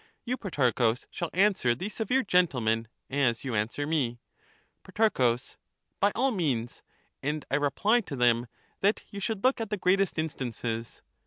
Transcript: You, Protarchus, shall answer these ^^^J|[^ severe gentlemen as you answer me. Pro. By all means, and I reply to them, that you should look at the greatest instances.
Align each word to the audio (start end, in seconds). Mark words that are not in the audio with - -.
You, 0.25 0.35
Protarchus, 0.35 1.05
shall 1.11 1.29
answer 1.31 1.75
these 1.75 1.93
^^^J|[^ 1.93 1.97
severe 1.97 2.23
gentlemen 2.23 2.87
as 3.11 3.43
you 3.43 3.53
answer 3.53 3.85
me. 3.85 4.17
Pro. 4.81 5.37
By 5.99 6.11
all 6.15 6.31
means, 6.31 6.81
and 7.21 7.45
I 7.51 7.55
reply 7.57 8.01
to 8.01 8.15
them, 8.15 8.47
that 8.79 9.03
you 9.11 9.19
should 9.19 9.43
look 9.43 9.61
at 9.61 9.69
the 9.69 9.77
greatest 9.77 10.17
instances. 10.17 11.03